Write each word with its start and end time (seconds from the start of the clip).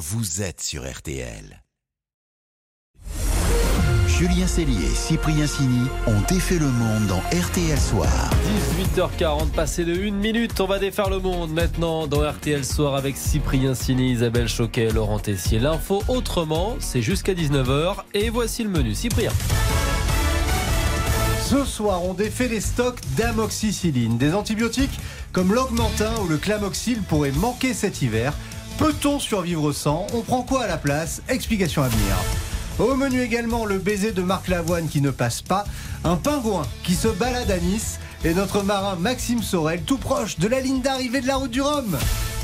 vous 0.00 0.40
êtes 0.40 0.62
sur 0.62 0.90
RTL. 0.90 1.62
Julien 4.06 4.46
Cellier 4.46 4.86
et 4.86 4.94
Cyprien 4.94 5.46
Sini 5.46 5.88
ont 6.06 6.20
défait 6.26 6.58
le 6.58 6.68
monde 6.68 7.06
dans 7.06 7.18
RTL 7.18 7.78
Soir. 7.78 8.30
18h40, 8.96 9.50
passé 9.50 9.84
de 9.84 9.92
1 9.92 10.12
minute, 10.12 10.58
on 10.58 10.66
va 10.66 10.78
défaire 10.78 11.10
le 11.10 11.18
monde 11.18 11.52
maintenant 11.52 12.06
dans 12.06 12.26
RTL 12.26 12.64
Soir 12.64 12.94
avec 12.94 13.14
Cyprien 13.18 13.74
Sini, 13.74 14.12
Isabelle 14.12 14.48
Choquet, 14.48 14.90
Laurent 14.90 15.18
Tessier. 15.18 15.58
L'info 15.58 16.02
autrement, 16.08 16.76
c'est 16.78 17.02
jusqu'à 17.02 17.34
19h 17.34 17.96
et 18.14 18.30
voici 18.30 18.62
le 18.62 18.70
menu. 18.70 18.94
Cyprien. 18.94 19.32
Ce 21.44 21.66
soir, 21.66 22.02
on 22.04 22.14
défait 22.14 22.48
les 22.48 22.62
stocks 22.62 23.00
d'amoxicilline, 23.18 24.16
des 24.16 24.32
antibiotiques 24.32 24.98
comme 25.32 25.52
l'augmentin 25.52 26.12
ou 26.22 26.28
le 26.28 26.38
clamoxyl 26.38 27.02
pourraient 27.02 27.32
manquer 27.32 27.74
cet 27.74 28.00
hiver. 28.00 28.32
Peut-on 28.80 29.20
survivre 29.20 29.72
sans 29.72 30.06
On 30.14 30.22
prend 30.22 30.40
quoi 30.40 30.62
à 30.62 30.66
la 30.66 30.78
place 30.78 31.20
Explication 31.28 31.82
à 31.82 31.88
venir. 31.88 32.14
Au 32.78 32.94
menu 32.94 33.20
également, 33.20 33.66
le 33.66 33.76
baiser 33.78 34.12
de 34.12 34.22
Marc 34.22 34.48
Lavoine 34.48 34.88
qui 34.88 35.02
ne 35.02 35.10
passe 35.10 35.42
pas, 35.42 35.66
un 36.02 36.16
pingouin 36.16 36.62
qui 36.82 36.94
se 36.94 37.08
balade 37.08 37.50
à 37.50 37.58
Nice 37.58 38.00
et 38.24 38.32
notre 38.32 38.62
marin 38.62 38.96
Maxime 38.96 39.42
Sorel 39.42 39.82
tout 39.82 39.98
proche 39.98 40.38
de 40.38 40.48
la 40.48 40.60
ligne 40.60 40.80
d'arrivée 40.80 41.20
de 41.20 41.26
la 41.26 41.36
route 41.36 41.50
du 41.50 41.60
Rhum. 41.60 41.98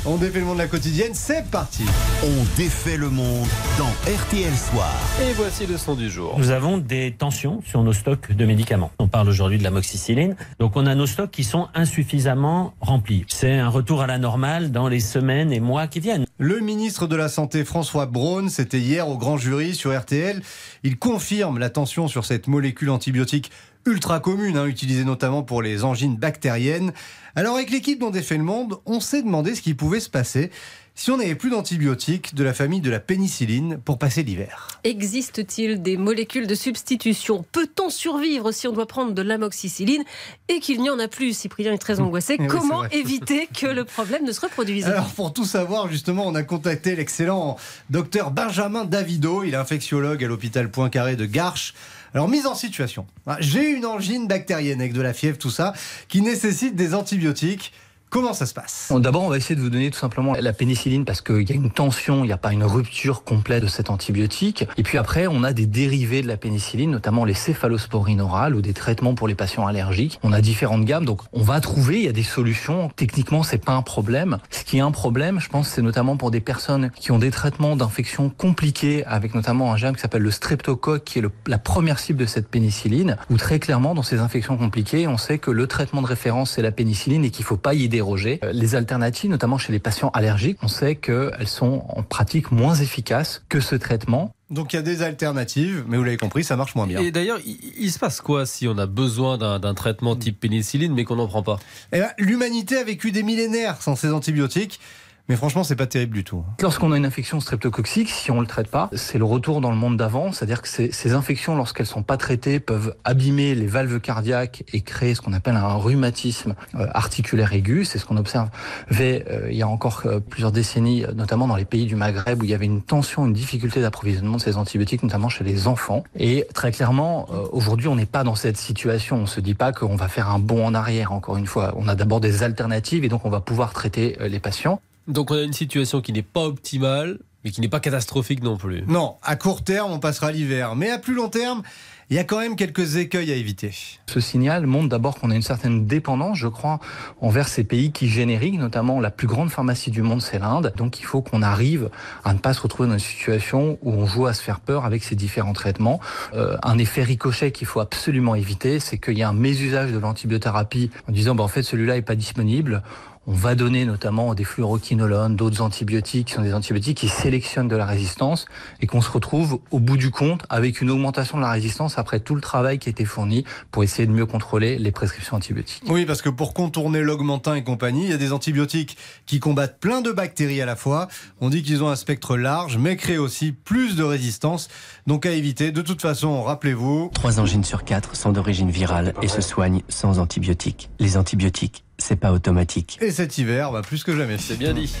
On 0.05 0.15
défait 0.17 0.39
le 0.39 0.45
monde 0.45 0.57
de 0.57 0.61
la 0.61 0.67
quotidienne, 0.67 1.13
c'est 1.13 1.45
parti 1.49 1.83
On 2.23 2.57
défait 2.57 2.97
le 2.97 3.09
monde 3.09 3.47
dans 3.77 3.89
RTL 4.09 4.53
Soir. 4.53 4.93
Et 5.21 5.33
voici 5.33 5.65
le 5.65 5.77
son 5.77 5.95
du 5.95 6.09
jour. 6.09 6.35
Nous 6.37 6.51
avons 6.51 6.77
des 6.77 7.13
tensions 7.17 7.61
sur 7.65 7.83
nos 7.83 7.93
stocks 7.93 8.31
de 8.31 8.45
médicaments. 8.45 8.91
On 8.99 9.07
parle 9.07 9.27
aujourd'hui 9.27 9.57
de 9.57 9.63
la 9.63 9.71
moxicilline. 9.71 10.35
Donc 10.59 10.73
on 10.75 10.85
a 10.85 10.95
nos 10.95 11.07
stocks 11.07 11.31
qui 11.31 11.43
sont 11.43 11.67
insuffisamment 11.73 12.73
remplis. 12.79 13.25
C'est 13.27 13.57
un 13.57 13.69
retour 13.69 14.01
à 14.01 14.07
la 14.07 14.17
normale 14.17 14.71
dans 14.71 14.87
les 14.87 14.99
semaines 14.99 15.51
et 15.51 15.59
mois 15.59 15.87
qui 15.87 15.99
viennent. 15.99 16.25
Le 16.37 16.59
ministre 16.59 17.07
de 17.07 17.15
la 17.15 17.29
Santé 17.29 17.65
François 17.65 18.05
Braun, 18.05 18.49
c'était 18.49 18.79
hier 18.79 19.09
au 19.09 19.17
grand 19.17 19.37
jury 19.37 19.73
sur 19.73 19.97
RTL. 19.97 20.41
Il 20.83 20.97
confirme 20.97 21.57
la 21.57 21.69
tension 21.69 22.07
sur 22.07 22.25
cette 22.25 22.47
molécule 22.47 22.91
antibiotique 22.91 23.51
ultra 23.87 24.19
commune, 24.19 24.57
hein, 24.57 24.65
utilisée 24.65 25.05
notamment 25.05 25.43
pour 25.43 25.61
les 25.61 25.83
angines 25.83 26.17
bactériennes. 26.17 26.93
Alors 27.35 27.55
avec 27.55 27.71
l'équipe 27.71 27.99
dont 27.99 28.09
défait 28.09 28.37
le 28.37 28.43
monde, 28.43 28.77
on 28.85 28.99
s'est 28.99 29.21
demandé 29.21 29.55
ce 29.55 29.61
qui 29.61 29.73
pouvait 29.73 29.99
se 29.99 30.09
passer 30.09 30.51
si 30.97 31.11
on 31.11 31.17
n'avait 31.17 31.35
plus 31.35 31.51
d'antibiotiques 31.51 32.33
de 32.33 32.43
la 32.43 32.55
famille 32.55 32.81
de 32.81 32.89
la 32.89 32.99
pénicilline 32.99 33.77
pour 33.77 33.99
passer 33.99 34.23
l'hiver. 34.23 34.67
Existe-t-il 34.83 35.83
des 35.83 35.95
molécules 35.95 36.47
de 36.47 36.55
substitution? 36.55 37.45
Peut-on 37.51 37.91
survivre 37.91 38.51
si 38.51 38.67
on 38.67 38.73
doit 38.73 38.87
prendre 38.87 39.13
de 39.13 39.21
l'amoxicilline 39.21 40.03
et 40.49 40.59
qu'il 40.59 40.81
n'y 40.81 40.89
en 40.89 40.97
a 40.97 41.07
plus? 41.07 41.37
Cyprien 41.37 41.71
est 41.71 41.77
très 41.77 41.99
angoissé. 41.99 42.37
Eh 42.39 42.43
oui, 42.43 42.47
Comment 42.49 42.85
éviter 42.85 43.47
que 43.47 43.67
le 43.67 43.83
problème 43.85 44.25
ne 44.25 44.31
se 44.31 44.41
reproduise? 44.41 44.85
Alors 44.85 45.09
pour 45.09 45.33
tout 45.33 45.45
savoir, 45.45 45.89
justement, 45.89 46.25
on 46.25 46.33
a 46.33 46.43
contacté 46.43 46.95
l'excellent 46.95 47.57
docteur 47.89 48.31
Benjamin 48.31 48.85
Davido. 48.85 49.43
Il 49.43 49.53
est 49.53 49.57
infectiologue 49.57 50.23
à 50.23 50.27
l'hôpital 50.27 50.71
Poincaré 50.71 51.15
de 51.15 51.25
Garches. 51.25 51.73
Alors 52.13 52.27
mise 52.27 52.45
en 52.45 52.55
situation, 52.55 53.05
j'ai 53.39 53.69
une 53.69 53.85
angine 53.85 54.27
bactérienne 54.27 54.79
avec 54.79 54.93
de 54.93 55.01
la 55.01 55.13
fièvre, 55.13 55.37
tout 55.37 55.49
ça, 55.49 55.73
qui 56.07 56.21
nécessite 56.21 56.75
des 56.75 56.93
antibiotiques. 56.93 57.73
Comment 58.09 58.31
ça 58.31 58.45
se 58.45 58.53
passe? 58.53 58.93
D'abord, 58.95 59.23
on 59.23 59.29
va 59.29 59.35
essayer 59.35 59.55
de 59.55 59.59
vous 59.59 59.69
donner 59.69 59.91
tout 59.91 59.99
simplement 59.99 60.33
la 60.39 60.53
pénicilline 60.53 61.03
parce 61.03 61.19
qu'il 61.19 61.47
y 61.47 61.51
a 61.51 61.55
une 61.55 61.71
tension, 61.71 62.23
il 62.23 62.27
n'y 62.27 62.33
a 62.33 62.37
pas 62.37 62.53
une 62.53 62.63
rupture 62.63 63.25
complète 63.25 63.63
de 63.63 63.67
cet 63.67 63.89
antibiotique. 63.89 64.65
Et 64.77 64.83
puis 64.83 64.97
après, 64.97 65.27
on 65.27 65.43
a 65.43 65.51
des 65.51 65.65
dérivés 65.65 66.21
de 66.21 66.27
la 66.27 66.37
pénicilline, 66.37 66.89
notamment 66.89 67.25
les 67.25 67.33
céphalosporines 67.33 68.21
orales 68.21 68.55
ou 68.55 68.61
des 68.61 68.73
traitements 68.73 69.13
pour 69.13 69.27
les 69.27 69.35
patients 69.35 69.67
allergiques. 69.67 70.19
On 70.23 70.31
a 70.31 70.39
différentes 70.39 70.85
gammes, 70.85 71.03
donc 71.03 71.19
on 71.33 71.41
va 71.41 71.59
trouver, 71.59 71.97
il 71.97 72.05
y 72.05 72.07
a 72.07 72.13
des 72.13 72.23
solutions. 72.23 72.89
Techniquement, 72.95 73.43
c'est 73.43 73.57
pas 73.57 73.73
un 73.73 73.81
problème. 73.81 74.37
Ce 74.51 74.63
qui 74.63 74.77
est 74.77 74.81
un 74.81 74.91
problème, 74.91 75.41
je 75.41 75.49
pense, 75.49 75.67
c'est 75.67 75.81
notamment 75.81 76.15
pour 76.15 76.31
des 76.31 76.39
personnes 76.39 76.91
qui 76.95 77.11
ont 77.11 77.19
des 77.19 77.31
traitements 77.31 77.75
d'infections 77.75 78.29
compliqués, 78.29 79.03
avec 79.05 79.35
notamment 79.35 79.73
un 79.73 79.75
germe 79.75 79.95
qui 79.95 80.01
s'appelle 80.01 80.21
le 80.21 80.31
streptocoque, 80.31 81.03
qui 81.03 81.19
est 81.19 81.23
la 81.45 81.57
première 81.57 81.99
cible 81.99 82.19
de 82.19 82.25
cette 82.25 82.47
pénicilline, 82.47 83.17
où 83.29 83.35
très 83.35 83.59
clairement, 83.59 83.95
dans 83.95 84.03
ces 84.03 84.19
infections 84.19 84.55
compliquées, 84.55 85.07
on 85.07 85.17
sait 85.17 85.39
que 85.39 85.51
le 85.51 85.67
traitement 85.67 86.01
de 86.01 86.07
référence, 86.07 86.51
c'est 86.51 86.61
la 86.61 86.71
pénicilline 86.71 87.25
et 87.25 87.31
qu'il 87.31 87.43
faut 87.43 87.57
pas 87.57 87.73
y 87.73 87.89
déroger. 87.97 88.39
Euh, 88.43 88.51
Les 88.53 88.75
alternatives, 88.75 89.29
notamment 89.29 89.57
chez 89.57 89.73
les 89.73 89.79
patients 89.79 90.09
allergiques, 90.13 90.59
on 90.61 90.67
sait 90.67 90.95
qu'elles 90.95 91.47
sont 91.47 91.83
en 91.89 92.03
pratique 92.03 92.51
moins 92.51 92.75
efficaces 92.75 93.43
que 93.49 93.59
ce 93.59 93.75
traitement. 93.75 94.33
Donc 94.49 94.71
il 94.71 94.77
y 94.77 94.79
a 94.79 94.81
des 94.81 95.01
alternatives, 95.01 95.83
mais 95.87 95.97
vous 95.97 96.03
l'avez 96.03 96.17
compris, 96.17 96.43
ça 96.43 96.55
marche 96.55 96.73
moins 96.75 96.87
bien. 96.87 97.01
Et 97.01 97.11
d'ailleurs, 97.11 97.39
il, 97.45 97.57
il 97.79 97.91
se 97.91 97.99
passe 97.99 98.21
quoi 98.21 98.45
si 98.45 98.67
on 98.67 98.77
a 98.77 98.85
besoin 98.85 99.37
d'un 99.37 99.59
d'un 99.59 99.73
traitement 99.73 100.15
type 100.15 100.39
pénicilline 100.39 100.93
mais 100.93 101.03
qu'on 101.03 101.17
n'en 101.17 101.27
prend 101.27 101.43
pas? 101.43 101.59
Eh 101.91 101.99
ben, 101.99 102.09
L'humanité 102.17 102.77
a 102.77 102.83
vécu 102.83 103.11
des 103.11 103.23
millénaires 103.23 103.81
sans 103.81 103.95
ces 103.95 104.11
antibiotiques, 104.11 104.79
mais 105.29 105.35
franchement, 105.35 105.63
c'est 105.63 105.75
pas 105.75 105.87
terrible 105.87 106.15
du 106.15 106.23
tout. 106.23 106.43
Lorsqu'on 106.61 106.91
a 106.91 106.97
une 106.97 107.05
infection 107.05 107.39
streptococcique, 107.39 108.09
si 108.09 108.31
on 108.31 108.39
le 108.39 108.47
traite 108.47 108.69
pas, 108.69 108.89
c'est 108.93 109.17
le 109.17 109.25
retour 109.25 109.61
dans 109.61 109.71
le 109.71 109.77
monde 109.77 109.97
d'avant, 109.97 110.31
c'est-à-dire 110.31 110.61
que 110.61 110.67
ces, 110.67 110.91
ces 110.91 111.13
infections, 111.13 111.55
lorsqu'elles 111.55 111.85
sont 111.85 112.03
pas 112.03 112.17
traitées, 112.17 112.59
peuvent 112.59 112.95
abîmer 113.03 113.55
les 113.55 113.67
valves 113.67 113.99
cardiaques 113.99 114.63
et 114.73 114.81
créer 114.81 115.15
ce 115.15 115.21
qu'on 115.21 115.33
appelle 115.33 115.55
un 115.55 115.75
rhumatisme 115.75 116.55
euh, 116.75 116.87
articulaire 116.93 117.53
aigu. 117.53 117.85
C'est 117.85 117.99
ce 117.99 118.05
qu'on 118.05 118.17
observait 118.17 119.25
euh, 119.29 119.47
il 119.51 119.57
y 119.57 119.61
a 119.61 119.67
encore 119.67 120.03
euh, 120.05 120.19
plusieurs 120.19 120.51
décennies, 120.51 121.05
notamment 121.15 121.47
dans 121.47 121.55
les 121.55 121.65
pays 121.65 121.85
du 121.85 121.95
Maghreb 121.95 122.41
où 122.41 122.45
il 122.45 122.49
y 122.49 122.53
avait 122.53 122.65
une 122.65 122.81
tension, 122.81 123.25
une 123.25 123.33
difficulté 123.33 123.81
d'approvisionnement 123.81 124.37
de 124.37 124.41
ces 124.41 124.57
antibiotiques, 124.57 125.03
notamment 125.03 125.29
chez 125.29 125.43
les 125.43 125.67
enfants. 125.67 126.03
Et 126.17 126.45
très 126.53 126.71
clairement, 126.71 127.27
aujourd'hui, 127.51 127.87
on 127.87 127.95
n'est 127.95 128.05
pas 128.05 128.23
dans 128.23 128.35
cette 128.35 128.57
situation. 128.57 129.17
On 129.17 129.25
se 129.25 129.39
dit 129.39 129.55
pas 129.55 129.71
qu'on 129.71 129.95
va 129.95 130.07
faire 130.07 130.29
un 130.29 130.39
bond 130.39 130.65
en 130.65 130.73
arrière. 130.73 131.11
Encore 131.11 131.37
une 131.37 131.47
fois, 131.47 131.73
on 131.77 131.87
a 131.87 131.95
d'abord 131.95 132.21
des 132.21 132.43
alternatives 132.43 133.03
et 133.03 133.09
donc 133.09 133.25
on 133.25 133.29
va 133.29 133.41
pouvoir 133.41 133.73
traiter 133.73 134.17
les 134.19 134.39
patients. 134.39 134.81
Donc 135.07 135.31
on 135.31 135.35
a 135.35 135.41
une 135.41 135.53
situation 135.53 136.01
qui 136.01 136.13
n'est 136.13 136.21
pas 136.21 136.45
optimale 136.45 137.19
mais 137.43 137.51
qui 137.51 137.61
n'est 137.61 137.69
pas 137.69 137.79
catastrophique 137.79 138.43
non 138.43 138.57
plus. 138.57 138.83
Non, 138.87 139.15
à 139.23 139.35
court 139.35 139.63
terme, 139.63 139.91
on 139.91 139.99
passera 139.99 140.31
l'hiver, 140.31 140.75
mais 140.75 140.89
à 140.89 140.97
plus 140.97 141.13
long 141.13 141.29
terme, 141.29 141.61
il 142.09 142.15
y 142.15 142.19
a 142.19 142.23
quand 142.23 142.39
même 142.39 142.55
quelques 142.55 142.95
écueils 142.95 143.31
à 143.31 143.35
éviter. 143.35 143.71
Ce 144.07 144.21
signal 144.21 144.65
montre 144.65 144.87
d'abord 144.87 145.19
qu'on 145.19 145.29
a 145.29 145.35
une 145.35 145.41
certaine 145.41 145.85
dépendance, 145.85 146.37
je 146.37 146.47
crois, 146.47 146.79
envers 147.19 147.49
ces 147.49 147.65
pays 147.65 147.91
qui 147.91 148.07
génériquent, 148.07 148.59
notamment 148.59 149.01
la 149.01 149.11
plus 149.11 149.27
grande 149.27 149.49
pharmacie 149.49 149.91
du 149.91 150.01
monde, 150.01 150.21
c'est 150.21 150.39
l'Inde. 150.39 150.73
Donc 150.77 151.01
il 151.01 151.03
faut 151.03 151.21
qu'on 151.21 151.41
arrive 151.41 151.89
à 152.23 152.33
ne 152.33 152.39
pas 152.39 152.53
se 152.53 152.61
retrouver 152.61 152.87
dans 152.87 152.95
une 152.95 152.99
situation 152.99 153.77
où 153.81 153.91
on 153.91 154.05
joue 154.05 154.25
à 154.25 154.33
se 154.33 154.41
faire 154.41 154.61
peur 154.61 154.85
avec 154.85 155.03
ces 155.03 155.15
différents 155.15 155.53
traitements. 155.53 155.99
Euh, 156.33 156.57
un 156.63 156.77
effet 156.77 157.03
ricochet 157.03 157.51
qu'il 157.51 157.67
faut 157.67 157.81
absolument 157.81 158.35
éviter, 158.35 158.79
c'est 158.79 158.97
qu'il 158.97 159.17
y 159.17 159.23
a 159.23 159.29
un 159.29 159.33
mésusage 159.33 159.91
de 159.91 159.99
l'antibiothérapie 159.99 160.91
en 161.09 161.11
disant, 161.11 161.35
bah, 161.35 161.43
en 161.43 161.49
fait, 161.49 161.63
celui-là 161.63 161.97
est 161.97 162.01
pas 162.01 162.15
disponible. 162.15 162.83
On 163.29 163.33
va 163.33 163.55
donner 163.55 163.83
notamment 163.83 164.33
des 164.35 164.45
fluoroquinolones, 164.45 165.35
d'autres 165.35 165.61
antibiotiques 165.61 166.27
qui 166.27 166.33
sont 166.35 166.43
des 166.43 166.53
antibiotiques 166.53 166.97
qui 166.97 167.09
sélectionnent 167.09 167.67
de 167.67 167.75
la 167.75 167.85
résistance 167.85 168.45
et 168.79 168.87
qu'on 168.87 169.01
se 169.01 169.11
retrouve 169.11 169.59
au 169.69 169.81
bout 169.81 169.97
du 169.97 170.11
compte 170.11 170.43
avec 170.49 170.79
une 170.79 170.89
augmentation 170.89 171.37
de 171.37 171.41
la 171.41 171.51
résistance 171.51 171.97
après 171.97 172.21
tout 172.21 172.35
le 172.35 172.41
travail 172.41 172.79
qui 172.79 172.87
a 172.87 172.91
été 172.91 173.03
fourni 173.03 173.43
pour 173.69 173.83
essayer 173.83 174.05
de 174.07 174.13
mieux 174.13 174.25
contrôler 174.25 174.77
les 174.77 174.93
prescriptions 174.93 175.35
antibiotiques. 175.35 175.83
Oui, 175.89 176.05
parce 176.05 176.21
que 176.21 176.29
pour 176.29 176.53
contourner 176.53 177.01
l'augmentin 177.01 177.55
et 177.55 177.65
compagnie, 177.65 178.05
il 178.05 178.11
y 178.11 178.13
a 178.13 178.17
des 178.17 178.31
antibiotiques 178.31 178.95
qui 179.25 179.41
combattent 179.41 179.81
plein 179.81 179.99
de 179.99 180.13
bactéries 180.13 180.61
à 180.61 180.65
la 180.65 180.77
fois. 180.77 181.09
On 181.41 181.49
dit 181.49 181.63
qu'ils 181.63 181.83
ont 181.83 181.89
un 181.89 181.97
spectre 181.97 182.37
large, 182.37 182.77
mais 182.77 182.95
créent 182.95 183.17
aussi 183.17 183.51
plus 183.51 183.97
de 183.97 184.03
résistance. 184.03 184.69
Donc 185.05 185.25
à 185.25 185.31
éviter. 185.31 185.73
De 185.73 185.81
toute 185.81 186.01
façon, 186.01 186.43
rappelez-vous, 186.43 187.11
Trois 187.13 187.41
angines 187.41 187.65
sur 187.65 187.83
quatre 187.83 188.15
sont 188.15 188.31
d'origine 188.31 188.71
virale 188.71 189.13
et 189.21 189.27
se 189.27 189.41
soignent 189.41 189.81
sans 189.89 190.19
antibiotiques. 190.19 190.89
Les 190.99 191.17
antibiotiques, 191.17 191.83
c'est 191.97 192.15
pas 192.15 192.31
automatique. 192.31 192.97
et 193.01 193.11
cet 193.11 193.37
hiver, 193.37 193.71
bah, 193.71 193.81
plus 193.81 194.03
que 194.03 194.15
jamais. 194.15 194.37
C'est 194.37 194.57
bien 194.57 194.73
dit. 194.73 194.93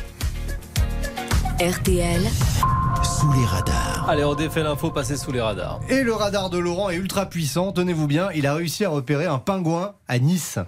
RTL, 1.59 2.21
Sous 3.03 3.33
les 3.33 3.45
radars. 3.45 4.05
Allez, 4.07 4.23
on 4.23 4.35
défait 4.35 4.61
l'info, 4.61 4.91
passer 4.91 5.17
sous 5.17 5.31
les 5.31 5.41
radars. 5.41 5.79
Et 5.89 6.03
le 6.03 6.13
radar 6.13 6.49
de 6.51 6.59
Laurent 6.59 6.89
est 6.91 6.95
ultra 6.95 7.25
puissant. 7.27 7.71
Tenez-vous 7.71 8.05
bien, 8.07 8.29
il 8.35 8.45
a 8.45 8.53
réussi 8.53 8.85
à 8.85 8.89
repérer 8.89 9.25
un 9.25 9.39
pingouin 9.39 9.93
à 10.07 10.19
Nice. 10.19 10.59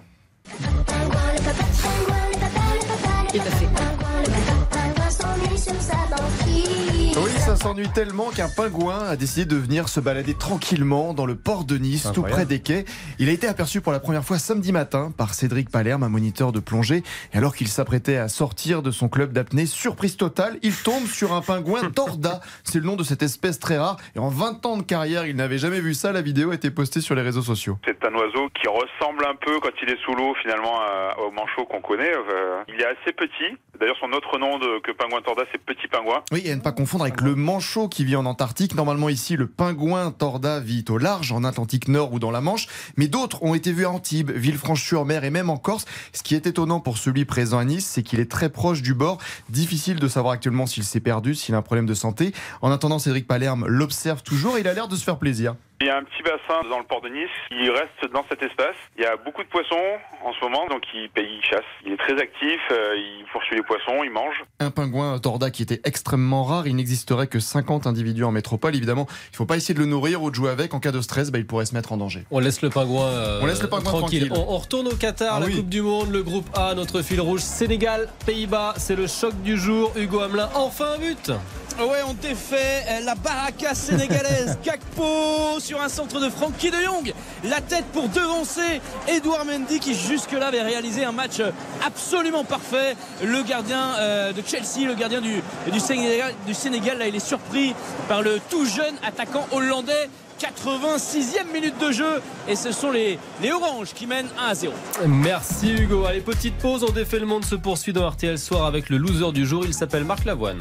Ça 7.50 7.56
s'ennuie 7.56 7.88
tellement 7.88 8.30
qu'un 8.30 8.48
pingouin 8.48 9.00
a 9.08 9.16
décidé 9.16 9.44
de 9.44 9.56
venir 9.56 9.88
se 9.88 9.98
balader 9.98 10.34
tranquillement 10.34 11.14
dans 11.14 11.26
le 11.26 11.34
port 11.34 11.64
de 11.64 11.78
Nice, 11.78 12.08
tout 12.14 12.22
près 12.22 12.46
des 12.46 12.60
quais. 12.60 12.84
Il 13.18 13.28
a 13.28 13.32
été 13.32 13.48
aperçu 13.48 13.80
pour 13.80 13.90
la 13.90 13.98
première 13.98 14.22
fois 14.22 14.38
samedi 14.38 14.70
matin 14.70 15.12
par 15.18 15.34
Cédric 15.34 15.68
Palerme, 15.68 16.04
un 16.04 16.08
moniteur 16.08 16.52
de 16.52 16.60
plongée. 16.60 17.02
Et 17.34 17.38
alors 17.38 17.56
qu'il 17.56 17.66
s'apprêtait 17.66 18.18
à 18.18 18.28
sortir 18.28 18.82
de 18.82 18.92
son 18.92 19.08
club 19.08 19.32
d'apnée, 19.32 19.66
surprise 19.66 20.16
totale, 20.16 20.58
il 20.62 20.76
tombe 20.76 21.06
sur 21.06 21.32
un 21.32 21.40
pingouin 21.40 21.90
torda. 21.94 22.40
C'est 22.62 22.78
le 22.78 22.84
nom 22.84 22.94
de 22.94 23.02
cette 23.02 23.24
espèce 23.24 23.58
très 23.58 23.78
rare. 23.78 23.96
Et 24.14 24.20
en 24.20 24.28
20 24.28 24.64
ans 24.66 24.76
de 24.76 24.84
carrière, 24.84 25.26
il 25.26 25.34
n'avait 25.34 25.58
jamais 25.58 25.80
vu 25.80 25.92
ça. 25.92 26.12
La 26.12 26.22
vidéo 26.22 26.52
a 26.52 26.54
été 26.54 26.70
postée 26.70 27.00
sur 27.00 27.16
les 27.16 27.22
réseaux 27.22 27.42
sociaux. 27.42 27.78
C'est 27.84 27.98
un 28.04 28.14
oiseau 28.14 28.48
qui 28.54 28.68
ressemble 28.68 28.99
un 29.28 29.34
peu 29.34 29.60
quand 29.60 29.70
il 29.82 29.90
est 29.90 30.00
sous 30.04 30.14
l'eau 30.14 30.34
finalement 30.40 30.80
au 31.18 31.30
manchot 31.30 31.64
qu'on 31.66 31.80
connaît. 31.80 32.12
Euh, 32.12 32.62
il 32.68 32.80
est 32.80 32.86
assez 32.86 33.12
petit, 33.12 33.56
D'ailleurs, 33.80 33.96
son 33.98 34.12
autre 34.12 34.38
nom 34.38 34.58
de, 34.58 34.78
que 34.80 34.92
pingouin 34.92 35.22
torda, 35.22 35.44
c'est 35.50 35.58
petit 35.58 35.88
pingouin. 35.88 36.22
Oui, 36.32 36.42
et 36.44 36.52
à 36.52 36.56
ne 36.56 36.60
pas 36.60 36.72
confondre 36.72 37.04
avec 37.04 37.22
le 37.22 37.34
manchot 37.34 37.88
qui 37.88 38.04
vit 38.04 38.14
en 38.14 38.26
Antarctique. 38.26 38.74
Normalement, 38.74 39.08
ici, 39.08 39.36
le 39.36 39.46
pingouin 39.46 40.10
torda 40.10 40.60
vit 40.60 40.84
au 40.90 40.98
large, 40.98 41.32
en 41.32 41.44
Atlantique 41.44 41.88
Nord 41.88 42.12
ou 42.12 42.18
dans 42.18 42.30
la 42.30 42.42
Manche. 42.42 42.66
Mais 42.98 43.06
d'autres 43.06 43.42
ont 43.42 43.54
été 43.54 43.72
vus 43.72 43.86
à 43.86 43.90
Antibes, 43.90 44.32
Villefranche-sur-Mer 44.32 45.24
et 45.24 45.30
même 45.30 45.48
en 45.48 45.56
Corse. 45.56 45.86
Ce 46.12 46.22
qui 46.22 46.34
est 46.34 46.46
étonnant 46.46 46.80
pour 46.80 46.98
celui 46.98 47.24
présent 47.24 47.56
à 47.56 47.64
Nice, 47.64 47.86
c'est 47.86 48.02
qu'il 48.02 48.20
est 48.20 48.30
très 48.30 48.50
proche 48.50 48.82
du 48.82 48.92
bord. 48.92 49.16
Difficile 49.48 49.98
de 49.98 50.08
savoir 50.08 50.34
actuellement 50.34 50.66
s'il 50.66 50.84
s'est 50.84 51.00
perdu, 51.00 51.34
s'il 51.34 51.54
a 51.54 51.58
un 51.58 51.62
problème 51.62 51.86
de 51.86 51.94
santé. 51.94 52.32
En 52.60 52.70
attendant, 52.70 52.98
Cédric 52.98 53.26
Palerme 53.26 53.66
l'observe 53.66 54.22
toujours 54.22 54.58
et 54.58 54.60
il 54.60 54.68
a 54.68 54.74
l'air 54.74 54.88
de 54.88 54.96
se 54.96 55.04
faire 55.04 55.16
plaisir. 55.18 55.54
Il 55.82 55.86
y 55.86 55.90
a 55.90 55.96
un 55.96 56.04
petit 56.04 56.22
bassin 56.22 56.68
dans 56.68 56.78
le 56.78 56.84
port 56.84 57.00
de 57.00 57.08
Nice. 57.08 57.30
Il 57.50 57.70
reste 57.70 58.12
dans 58.12 58.22
cet 58.28 58.42
espace. 58.42 58.76
Il 58.98 59.02
y 59.02 59.06
a 59.06 59.16
beaucoup 59.16 59.42
de 59.42 59.48
poissons 59.48 59.80
en 60.22 60.34
ce 60.34 60.40
moment, 60.44 60.66
donc 60.68 60.82
il, 60.92 61.08
il 61.16 61.42
chasse. 61.42 61.64
Il 61.86 61.92
est 61.92 61.96
très 61.96 62.20
actif, 62.20 62.60
euh, 62.70 62.94
il 62.98 63.24
poursuit 63.32 63.56
les 63.56 63.62
poissons, 63.62 64.04
il 64.04 64.10
mange. 64.10 64.34
Un 64.58 64.70
pingouin 64.70 65.18
torda 65.18 65.50
qui 65.50 65.62
était 65.62 65.80
extrêmement 65.84 66.44
rare. 66.44 66.66
Il 66.66 66.76
n'existerait 66.76 67.28
que 67.28 67.40
50 67.40 67.86
individus 67.86 68.24
en 68.24 68.30
métropole. 68.30 68.76
Évidemment, 68.76 69.06
il 69.08 69.32
ne 69.32 69.36
faut 69.38 69.46
pas 69.46 69.56
essayer 69.56 69.72
de 69.72 69.78
le 69.78 69.86
nourrir 69.86 70.22
ou 70.22 70.28
de 70.30 70.34
jouer 70.34 70.50
avec. 70.50 70.74
En 70.74 70.80
cas 70.80 70.92
de 70.92 71.00
stress, 71.00 71.30
bah, 71.30 71.38
il 71.38 71.46
pourrait 71.46 71.64
se 71.64 71.74
mettre 71.74 71.92
en 71.92 71.96
danger. 71.96 72.24
On 72.30 72.40
laisse 72.40 72.60
le 72.60 72.68
pingouin, 72.68 73.06
euh, 73.06 73.40
On 73.42 73.46
laisse 73.46 73.62
le 73.62 73.68
pingouin 73.70 73.90
tranquille. 73.90 74.28
On, 74.32 74.38
on 74.54 74.58
retourne 74.58 74.86
au 74.88 74.96
Qatar, 74.96 75.36
Ah 75.36 75.40
la 75.40 75.46
oui. 75.46 75.56
Coupe 75.56 75.70
du 75.70 75.80
Monde, 75.80 76.10
le 76.12 76.22
groupe 76.22 76.46
A, 76.54 76.74
notre 76.74 77.00
fil 77.00 77.22
rouge, 77.22 77.40
Sénégal, 77.40 78.06
Pays-Bas. 78.26 78.74
C'est 78.76 78.96
le 78.96 79.06
choc 79.06 79.32
du 79.40 79.56
jour. 79.56 79.92
Hugo 79.96 80.20
Hamelin, 80.20 80.50
enfin 80.54 80.92
un 80.96 80.98
but 80.98 81.32
Ouais, 81.78 82.00
on 82.06 82.12
défait 82.12 82.82
euh, 82.90 83.00
la 83.06 83.14
baraka 83.14 83.74
sénégalaise. 83.74 84.58
Gakpo 84.64 85.58
sur 85.70 85.80
un 85.80 85.88
centre 85.88 86.18
de 86.18 86.28
Frankie 86.28 86.72
de 86.72 86.78
Jong. 86.84 87.14
La 87.44 87.60
tête 87.60 87.84
pour 87.92 88.08
devancer 88.08 88.80
Edouard 89.06 89.44
Mendy 89.44 89.78
qui 89.78 89.94
jusque-là 89.94 90.48
avait 90.48 90.62
réalisé 90.62 91.04
un 91.04 91.12
match 91.12 91.40
absolument 91.86 92.42
parfait. 92.42 92.96
Le 93.22 93.44
gardien 93.44 93.94
euh, 94.00 94.32
de 94.32 94.42
Chelsea, 94.44 94.84
le 94.84 94.94
gardien 94.94 95.20
du, 95.20 95.40
du, 95.70 95.78
Sénégal, 95.78 96.34
du 96.44 96.54
Sénégal, 96.54 96.98
là 96.98 97.06
il 97.06 97.14
est 97.14 97.24
surpris 97.24 97.72
par 98.08 98.20
le 98.22 98.40
tout 98.50 98.66
jeune 98.66 98.96
attaquant 99.06 99.46
hollandais. 99.52 100.08
86e 100.40 101.52
minute 101.52 101.78
de 101.78 101.92
jeu 101.92 102.20
et 102.48 102.56
ce 102.56 102.72
sont 102.72 102.90
les, 102.90 103.18
les 103.40 103.52
Oranges 103.52 103.92
qui 103.94 104.08
mènent 104.08 104.30
1 104.38 104.50
à 104.50 104.54
0. 104.56 104.72
Merci 105.06 105.70
Hugo. 105.70 106.04
Allez, 106.04 106.20
petite 106.20 106.56
pause. 106.56 106.82
On 106.82 106.90
défait 106.90 107.20
le 107.20 107.26
monde 107.26 107.44
se 107.44 107.54
poursuit 107.54 107.92
dans 107.92 108.08
RTL 108.10 108.38
Soir 108.40 108.64
avec 108.64 108.88
le 108.88 108.96
loser 108.96 109.30
du 109.30 109.46
jour. 109.46 109.62
Il 109.66 109.74
s'appelle 109.74 110.04
Marc 110.04 110.24
Lavoine. 110.24 110.58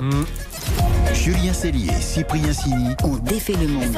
Julien 1.13 1.53
Cellier, 1.53 1.93
Cyprien 1.99 2.53
Sini 2.53 2.95
On 3.03 3.15
défait 3.15 3.53
le 3.53 3.69
monde. 3.69 3.97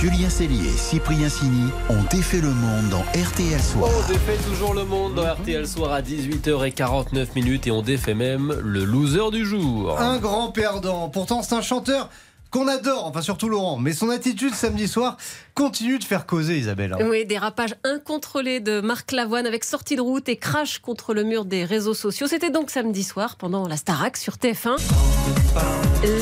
Julien 0.00 0.28
Cellier, 0.28 0.68
Cyprien 0.76 1.30
Sini 1.30 1.70
ont 1.88 2.02
défait 2.10 2.42
le 2.42 2.50
monde 2.50 2.90
dans 2.90 3.00
RTL 3.18 3.58
Soir. 3.58 3.90
On 3.90 4.12
défait 4.12 4.36
toujours 4.46 4.74
le 4.74 4.84
monde 4.84 5.14
dans 5.14 5.24
RTL 5.24 5.66
Soir 5.66 5.90
à 5.90 6.02
18h49 6.02 7.28
minutes 7.34 7.66
et 7.66 7.70
on 7.70 7.80
défait 7.80 8.12
même 8.12 8.54
le 8.62 8.84
loser 8.84 9.30
du 9.32 9.46
jour. 9.46 9.98
Un 9.98 10.18
grand 10.18 10.52
perdant. 10.52 11.08
Pourtant, 11.08 11.42
c'est 11.42 11.54
un 11.54 11.62
chanteur 11.62 12.10
qu'on 12.56 12.68
adore, 12.68 13.04
enfin 13.06 13.20
surtout 13.20 13.50
Laurent. 13.50 13.76
Mais 13.76 13.92
son 13.92 14.08
attitude 14.08 14.54
samedi 14.54 14.88
soir 14.88 15.18
continue 15.54 15.98
de 15.98 16.04
faire 16.04 16.24
causer 16.24 16.56
Isabelle. 16.56 16.94
hein. 16.94 17.06
Oui, 17.06 17.26
dérapage 17.26 17.74
incontrôlé 17.84 18.60
de 18.60 18.80
Marc 18.80 19.12
Lavoine 19.12 19.46
avec 19.46 19.62
sortie 19.62 19.94
de 19.94 20.00
route 20.00 20.26
et 20.30 20.36
crash 20.38 20.78
contre 20.78 21.12
le 21.12 21.22
mur 21.22 21.44
des 21.44 21.66
réseaux 21.66 21.92
sociaux. 21.92 22.26
C'était 22.26 22.48
donc 22.48 22.70
samedi 22.70 23.02
soir 23.04 23.36
pendant 23.36 23.68
la 23.68 23.76
Starac 23.76 24.16
sur 24.16 24.36
TF1. 24.36 24.78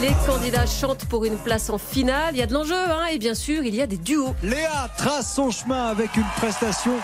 Les 0.00 0.12
candidats 0.26 0.66
chantent 0.66 1.04
pour 1.04 1.24
une 1.24 1.36
place 1.36 1.70
en 1.70 1.78
finale. 1.78 2.34
Il 2.34 2.38
y 2.38 2.42
a 2.42 2.46
de 2.46 2.54
l'enjeu, 2.54 2.74
hein, 2.74 3.04
et 3.12 3.18
bien 3.18 3.34
sûr, 3.34 3.62
il 3.62 3.74
y 3.76 3.80
a 3.80 3.86
des 3.86 3.98
duos. 3.98 4.34
Léa 4.42 4.90
trace 4.98 5.36
son 5.36 5.52
chemin 5.52 5.84
avec 5.86 6.16
une 6.16 6.26
prestation 6.36 6.94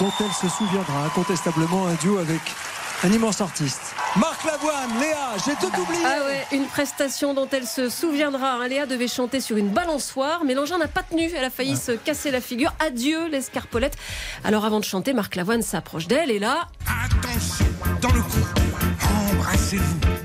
dont 0.00 0.12
elle 0.20 0.32
se 0.32 0.48
souviendra 0.56 1.04
incontestablement 1.04 1.88
un 1.88 1.94
duo 1.94 2.16
avec 2.16 2.40
un 3.04 3.12
immense 3.12 3.40
artiste. 3.40 3.94
Marc 4.16 4.44
Lavoine, 4.44 4.98
Léa, 5.00 5.36
j'ai 5.44 5.54
tout 5.54 5.72
oublié. 5.80 6.02
Ah 6.04 6.24
ouais, 6.26 6.46
une 6.52 6.66
prestation 6.66 7.34
dont 7.34 7.46
elle 7.52 7.66
se 7.66 7.88
souviendra. 7.88 8.52
hein. 8.54 8.68
Léa 8.68 8.86
devait 8.86 9.08
chanter 9.08 9.40
sur 9.40 9.56
une 9.56 9.68
balançoire, 9.68 10.44
mais 10.44 10.54
l'engin 10.54 10.78
n'a 10.78 10.88
pas 10.88 11.02
tenu. 11.02 11.30
Elle 11.36 11.44
a 11.44 11.50
failli 11.50 11.76
se 11.76 11.92
casser 11.92 12.30
la 12.30 12.40
figure. 12.40 12.72
Adieu 12.80 13.28
l'escarpolette. 13.28 13.96
Alors 14.44 14.64
avant 14.64 14.80
de 14.80 14.84
chanter, 14.84 15.12
Marc 15.12 15.36
Lavoine 15.36 15.62
s'approche 15.62 16.06
d'elle 16.08 16.30
et 16.30 16.38
là, 16.38 16.68
Attention, 17.04 17.66
dans 18.00 18.12
le 18.12 18.22
cou, 18.22 18.38
embrassez-vous. 19.32 20.15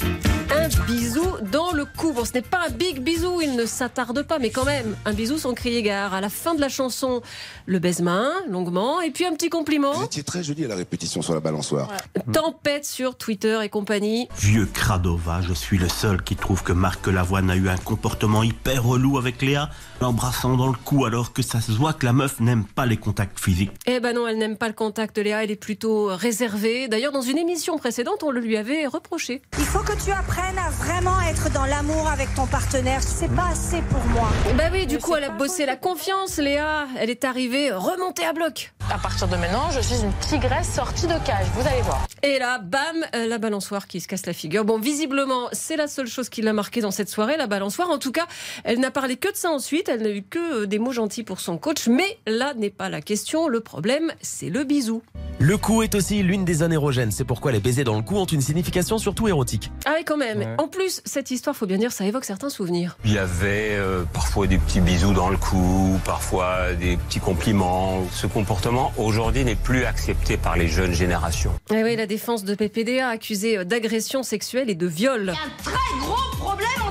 Bisou 0.91 1.25
dans 1.51 1.71
le 1.71 1.85
cou. 1.85 2.11
Bon, 2.11 2.25
ce 2.25 2.33
n'est 2.33 2.41
pas 2.41 2.59
un 2.67 2.69
big 2.69 3.01
bisou, 3.01 3.39
il 3.41 3.55
ne 3.55 3.65
s'attarde 3.65 4.23
pas, 4.23 4.39
mais 4.39 4.49
quand 4.49 4.65
même, 4.65 4.95
un 5.05 5.13
bisou 5.13 5.37
sans 5.37 5.53
crier 5.53 5.81
gare. 5.81 6.13
À 6.13 6.19
la 6.21 6.29
fin 6.29 6.53
de 6.53 6.61
la 6.61 6.67
chanson, 6.69 7.21
le 7.65 7.79
baise-main, 7.79 8.31
longuement, 8.49 8.99
et 9.01 9.11
puis 9.11 9.25
un 9.25 9.33
petit 9.33 9.49
compliment. 9.49 9.93
Vous 9.93 10.03
étiez 10.03 10.23
très 10.23 10.43
joli 10.43 10.65
à 10.65 10.67
la 10.67 10.75
répétition 10.75 11.21
sur 11.21 11.33
la 11.33 11.39
balançoire. 11.39 11.89
Tempête 12.33 12.85
sur 12.85 13.15
Twitter 13.15 13.59
et 13.63 13.69
compagnie. 13.69 14.27
Vieux 14.37 14.65
Cradova, 14.65 15.41
je 15.41 15.53
suis 15.53 15.77
le 15.77 15.87
seul 15.87 16.21
qui 16.23 16.35
trouve 16.35 16.63
que 16.63 16.73
Marc 16.73 17.07
Lavoine 17.07 17.49
a 17.49 17.55
eu 17.55 17.69
un 17.69 17.77
comportement 17.77 18.43
hyper 18.43 18.83
relou 18.83 19.17
avec 19.17 19.41
Léa, 19.41 19.69
l'embrassant 20.01 20.57
dans 20.57 20.67
le 20.67 20.77
cou 20.83 21.05
alors 21.05 21.31
que 21.31 21.41
ça 21.41 21.61
se 21.61 21.71
voit 21.71 21.93
que 21.93 22.05
la 22.05 22.13
meuf 22.13 22.39
n'aime 22.39 22.65
pas 22.65 22.85
les 22.85 22.97
contacts 22.97 23.39
physiques. 23.39 23.71
Eh 23.85 23.99
ben 23.99 24.13
non, 24.13 24.27
elle 24.27 24.37
n'aime 24.37 24.57
pas 24.57 24.67
le 24.67 24.73
contact, 24.73 25.17
Léa, 25.17 25.43
elle 25.43 25.51
est 25.51 25.55
plutôt 25.55 26.07
réservée. 26.07 26.89
D'ailleurs, 26.89 27.13
dans 27.13 27.21
une 27.21 27.37
émission 27.37 27.77
précédente, 27.77 28.23
on 28.23 28.31
le 28.31 28.41
lui 28.41 28.57
avait 28.57 28.87
reproché. 28.87 29.41
Il 29.57 29.65
faut 29.65 29.79
que 29.79 30.03
tu 30.03 30.11
apprennes 30.11 30.57
à 30.57 30.69
vraiment 30.83 31.21
être 31.21 31.51
dans 31.51 31.65
l'amour 31.65 32.07
avec 32.07 32.33
ton 32.33 32.47
partenaire. 32.47 33.01
C'est 33.03 33.31
pas 33.35 33.49
assez 33.51 33.81
pour 33.83 34.03
moi. 34.05 34.29
Bah 34.57 34.65
oui, 34.71 34.87
du 34.87 34.97
coup, 34.97 35.15
elle 35.15 35.25
a 35.25 35.29
bossé 35.29 35.65
la 35.65 35.75
confiance, 35.75 36.37
Léa. 36.37 36.87
Elle 36.97 37.09
est 37.09 37.23
arrivée 37.23 37.71
remontée 37.71 38.25
à 38.25 38.33
bloc. 38.33 38.73
À 38.91 38.97
partir 38.97 39.27
de 39.27 39.35
maintenant, 39.35 39.69
je 39.71 39.79
suis 39.79 40.01
une 40.03 40.11
tigresse 40.19 40.73
sortie 40.73 41.07
de 41.07 41.13
cage, 41.25 41.45
vous 41.53 41.67
allez 41.67 41.81
voir. 41.83 42.05
Et 42.23 42.39
là, 42.39 42.59
bam, 42.59 42.81
euh, 43.15 43.27
la 43.27 43.37
balançoire 43.37 43.87
qui 43.87 43.99
se 44.01 44.07
casse 44.07 44.25
la 44.25 44.33
figure. 44.33 44.65
Bon, 44.65 44.79
visiblement, 44.79 45.49
c'est 45.53 45.77
la 45.77 45.87
seule 45.87 46.07
chose 46.07 46.29
qui 46.29 46.41
l'a 46.41 46.53
marquée 46.53 46.81
dans 46.81 46.91
cette 46.91 47.09
soirée, 47.09 47.37
la 47.37 47.47
balançoire. 47.47 47.89
En 47.89 47.99
tout 47.99 48.11
cas, 48.11 48.25
elle 48.63 48.79
n'a 48.79 48.91
parlé 48.91 49.17
que 49.17 49.31
de 49.31 49.37
ça 49.37 49.49
ensuite. 49.49 49.87
Elle 49.87 50.01
n'a 50.01 50.09
eu 50.09 50.23
que 50.23 50.63
euh, 50.63 50.65
des 50.65 50.79
mots 50.79 50.91
gentils 50.91 51.23
pour 51.23 51.39
son 51.39 51.57
coach. 51.57 51.87
Mais 51.87 52.17
là 52.25 52.53
n'est 52.55 52.69
pas 52.69 52.89
la 52.89 53.01
question. 53.01 53.47
Le 53.47 53.59
problème, 53.59 54.11
c'est 54.21 54.49
le 54.49 54.63
bisou. 54.63 55.03
Le 55.39 55.57
cou 55.57 55.81
est 55.81 55.95
aussi 55.95 56.21
l'une 56.21 56.45
des 56.45 56.55
zones 56.55 56.73
érogènes. 56.73 57.11
C'est 57.11 57.23
pourquoi 57.23 57.51
les 57.51 57.59
baisers 57.59 57.83
dans 57.83 57.95
le 57.95 58.03
cou 58.03 58.17
ont 58.17 58.25
une 58.25 58.41
signification 58.41 58.97
surtout 58.97 59.27
érotique. 59.27 59.71
Ah 59.85 59.93
oui, 59.97 60.03
quand 60.05 60.17
même. 60.17 60.55
En 60.59 60.67
plus, 60.71 61.01
cette 61.05 61.31
histoire, 61.31 61.55
faut 61.55 61.65
bien 61.65 61.77
dire, 61.77 61.91
ça 61.91 62.05
évoque 62.05 62.25
certains 62.25 62.49
souvenirs. 62.49 62.97
Il 63.05 63.13
y 63.13 63.17
avait 63.17 63.75
euh, 63.75 64.03
parfois 64.13 64.47
des 64.47 64.57
petits 64.57 64.81
bisous 64.81 65.13
dans 65.13 65.29
le 65.29 65.37
cou, 65.37 65.99
parfois 66.05 66.73
des 66.73 66.97
petits 66.97 67.19
compliments. 67.19 68.03
Ce 68.11 68.27
comportement 68.27 68.91
aujourd'hui 68.97 69.43
n'est 69.43 69.55
plus 69.55 69.85
accepté 69.85 70.37
par 70.37 70.57
les 70.57 70.67
jeunes 70.67 70.93
générations. 70.93 71.53
Eh 71.71 71.83
oui, 71.83 71.95
la 71.95 72.07
défense 72.07 72.43
de 72.43 72.55
PPDA 72.55 73.09
accusée 73.09 73.63
d'agression 73.65 74.23
sexuelle 74.23 74.69
et 74.69 74.75
de 74.75 74.87
viol. 74.87 75.29
Un 75.29 75.63
très 75.63 75.99
gros 75.99 76.37
problème. 76.37 76.90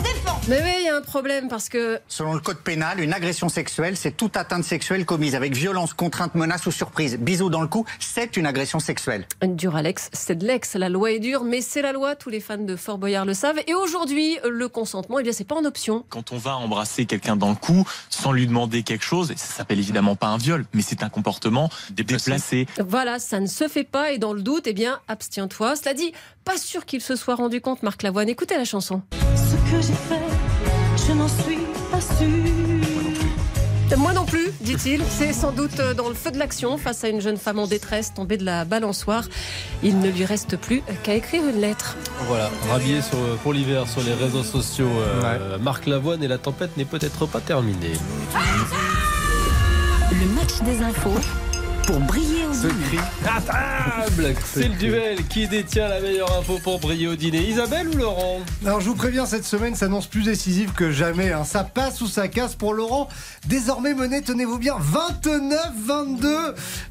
Mais 0.51 0.61
oui, 0.65 0.73
il 0.81 0.87
y 0.87 0.89
a 0.89 0.97
un 0.97 1.01
problème 1.01 1.47
parce 1.47 1.69
que 1.69 2.01
Selon 2.09 2.35
le 2.35 2.41
code 2.41 2.59
pénal, 2.59 2.99
une 2.99 3.13
agression 3.13 3.49
sexuelle, 3.49 3.97
c'est 3.97 4.11
toute 4.11 4.37
atteinte 4.37 4.65
sexuelle 4.65 5.07
commise 5.07 5.37
avec 5.37 5.55
violence, 5.55 5.95
contrainte, 5.95 6.35
menace 6.35 6.67
ou 6.67 6.73
surprise. 6.73 7.19
Bisous 7.19 7.51
dans 7.51 7.61
le 7.61 7.69
cou, 7.69 7.85
c'est 8.01 8.37
une 8.37 8.47
agression 8.47 8.81
sexuelle. 8.81 9.29
Dur 9.45 9.77
Alex, 9.77 10.11
c'est 10.13 10.35
de 10.35 10.45
l'ex, 10.45 10.75
la 10.75 10.89
loi 10.89 11.13
est 11.13 11.21
dure, 11.21 11.45
mais 11.45 11.61
c'est 11.61 11.83
la 11.83 11.93
loi, 11.93 12.17
tous 12.17 12.31
les 12.31 12.41
fans 12.41 12.59
de 12.59 12.75
Fort 12.75 12.99
Boyard 12.99 13.27
le 13.27 13.35
savent. 13.35 13.61
Et 13.69 13.75
aujourd'hui, 13.75 14.39
le 14.45 14.67
consentement, 14.67 15.21
eh 15.21 15.23
bien, 15.23 15.33
c'est 15.33 15.47
pas 15.47 15.55
en 15.55 15.65
option. 15.65 16.05
Quand 16.09 16.33
on 16.33 16.37
va 16.37 16.57
embrasser 16.57 17.07
quelqu'un 17.07 17.37
dans 17.37 17.51
le 17.51 17.55
cou 17.55 17.87
sans 18.09 18.33
lui 18.33 18.49
demander 18.49 18.83
quelque 18.83 19.05
chose, 19.05 19.31
et 19.31 19.37
ça 19.37 19.55
s'appelle 19.55 19.79
évidemment 19.79 20.17
pas 20.17 20.27
un 20.27 20.37
viol, 20.37 20.65
mais 20.75 20.83
c'est 20.83 21.05
un 21.05 21.11
comportement 21.11 21.71
déplacé. 21.93 22.67
Voilà, 22.85 23.21
ça 23.21 23.39
ne 23.39 23.47
se 23.47 23.69
fait 23.69 23.85
pas 23.85 24.11
et 24.11 24.19
dans 24.19 24.33
le 24.33 24.43
doute, 24.43 24.67
eh 24.67 24.73
bien, 24.73 24.99
abstiens-toi. 25.07 25.77
Cela 25.77 25.95
dit, 25.95 26.13
pas 26.45 26.59
sûr 26.59 26.87
qu'il 26.87 27.01
se 27.03 27.15
soit 27.15 27.37
rendu 27.37 27.61
compte, 27.61 27.85
Marc 27.85 28.03
Lavoine. 28.03 28.29
Écoutez 28.29 28.57
la 28.57 28.65
chanson. 28.65 29.03
Ce 29.37 29.55
que 29.71 29.81
j'ai 29.81 29.93
fait, 29.93 30.40
je 31.11 31.15
n'en 31.15 31.29
suis 31.29 31.59
pas 31.91 32.01
sûre. 32.01 32.29
Moi 33.99 34.13
non 34.15 34.25
plus, 34.25 34.51
dit-il. 34.61 35.03
C'est 35.11 35.33
sans 35.33 35.51
doute 35.53 35.77
dans 35.97 36.09
le 36.09 36.15
feu 36.15 36.31
de 36.31 36.39
l'action 36.39 36.79
face 36.79 37.05
à 37.05 37.09
une 37.09 37.21
jeune 37.21 37.37
femme 37.37 37.59
en 37.59 37.67
détresse 37.67 38.15
tombée 38.15 38.39
de 38.39 38.45
la 38.45 38.65
balançoire. 38.65 39.25
Il 39.83 39.99
ne 39.99 40.09
lui 40.09 40.25
reste 40.25 40.57
plus 40.57 40.83
qu'à 41.03 41.15
écrire 41.15 41.43
une 41.47 41.61
lettre. 41.61 41.97
Voilà, 42.27 42.51
rhabillé 42.71 43.03
sur, 43.03 43.19
pour 43.43 43.53
l'hiver 43.53 43.87
sur 43.89 44.03
les 44.03 44.15
réseaux 44.15 44.45
sociaux. 44.45 44.89
euh, 44.89 45.59
Marc 45.59 45.87
Lavoine 45.87 46.23
et 46.23 46.29
la 46.29 46.39
tempête 46.39 46.77
n'est 46.79 46.85
peut-être 46.87 47.27
pas 47.27 47.41
terminée. 47.41 47.93
Le 50.13 50.27
match 50.35 50.61
des 50.65 50.83
infos 50.83 51.19
pour 51.91 51.99
briller 52.01 52.47
au 52.47 52.53
dîner. 52.53 53.03
À 53.27 53.41
table 53.41 54.35
C'est 54.45 54.69
le 54.69 54.75
duel 54.77 55.27
qui 55.27 55.49
détient 55.49 55.89
la 55.89 56.01
meilleure 56.01 56.39
info 56.39 56.61
pour 56.63 56.79
briller 56.79 57.09
au 57.09 57.17
dîner. 57.17 57.43
Isabelle 57.49 57.89
ou 57.89 57.97
Laurent 57.97 58.41
Alors 58.65 58.81
je 58.81 58.89
vous 58.89 58.95
préviens, 58.95 59.27
cette 59.27 59.45
semaine 59.45 59.75
s'annonce 59.75 60.07
plus 60.07 60.23
décisive 60.23 60.73
que 60.73 60.93
jamais. 60.93 61.33
hein. 61.33 61.43
Ça 61.43 61.65
passe 61.65 62.01
ou 62.01 62.07
ça 62.07 62.29
casse 62.29 62.55
pour 62.55 62.75
Laurent. 62.75 63.09
Désormais 63.49 63.95
mené, 63.95 64.23
tenez-vous 64.23 64.59
bien, 64.59 64.77
29-22. 64.79 66.19
Il 66.23 66.23